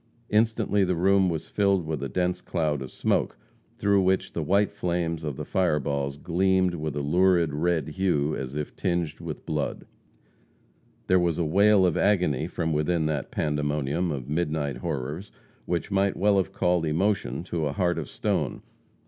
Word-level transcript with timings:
Instantly 0.31 0.83
the 0.83 0.95
room 0.95 1.29
was 1.29 1.47
filled 1.47 1.87
by 1.87 1.93
a 2.03 2.09
dense 2.09 2.41
cloud 2.41 2.81
of 2.81 2.89
smoke, 2.89 3.37
through 3.77 4.01
which 4.01 4.33
the 4.33 4.41
white 4.41 4.71
flames 4.71 5.23
of 5.23 5.35
the 5.37 5.45
fireballs 5.45 6.17
gleamed 6.17 6.73
with 6.73 6.95
a 6.95 7.03
lurid 7.03 7.53
red 7.53 7.87
hue 7.89 8.35
as 8.35 8.55
if 8.55 8.75
tinged 8.75 9.19
with 9.19 9.45
blood. 9.45 9.85
There 11.05 11.19
was 11.19 11.37
a 11.37 11.45
wail 11.45 11.85
of 11.85 11.97
agony 11.97 12.47
from 12.47 12.73
within 12.73 13.05
that 13.05 13.29
pandemonium 13.29 14.09
of 14.11 14.27
midnight 14.27 14.77
horrors 14.77 15.31
which 15.67 15.91
might 15.91 16.17
well 16.17 16.37
have 16.37 16.51
called 16.51 16.83
emotion 16.87 17.43
to 17.43 17.67
a 17.67 17.71
heart 17.73 17.99
of 17.99 18.09
stone. 18.09 18.63